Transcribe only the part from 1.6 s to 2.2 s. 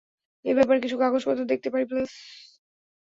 পারি, প্লিজ?